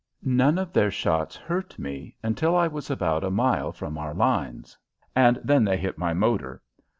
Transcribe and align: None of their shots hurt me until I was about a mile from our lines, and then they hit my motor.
None 0.23 0.57
of 0.57 0.73
their 0.73 0.89
shots 0.89 1.35
hurt 1.35 1.77
me 1.77 2.15
until 2.23 2.55
I 2.55 2.65
was 2.65 2.89
about 2.89 3.23
a 3.23 3.29
mile 3.29 3.71
from 3.71 3.99
our 3.99 4.15
lines, 4.15 4.75
and 5.15 5.39
then 5.43 5.63
they 5.63 5.77
hit 5.77 5.99
my 5.99 6.11
motor. 6.11 6.63